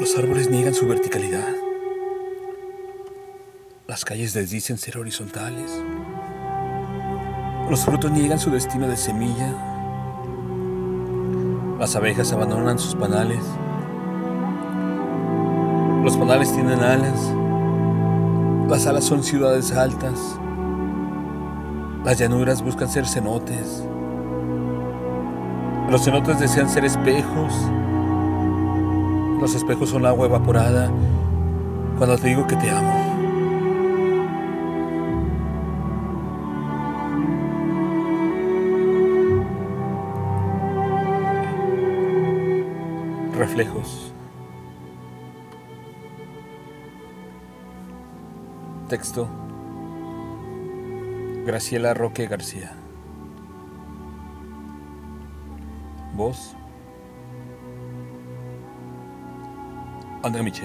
[0.00, 1.54] Los árboles niegan su verticalidad.
[3.86, 5.70] Las calles les dicen ser horizontales.
[7.68, 9.52] Los frutos niegan su destino de semilla.
[11.78, 13.44] Las abejas abandonan sus panales.
[16.02, 17.20] Los panales tienen alas.
[18.70, 20.18] Las alas son ciudades altas.
[22.06, 23.84] Las llanuras buscan ser cenotes.
[25.90, 27.52] Los cenotes desean ser espejos.
[29.40, 30.90] Los espejos son agua evaporada
[31.96, 33.10] cuando te digo que te amo.
[43.32, 44.12] Reflejos.
[48.90, 49.26] Texto.
[51.46, 52.72] Graciela Roque García.
[56.14, 56.54] Voz.
[60.22, 60.64] 安德米奇。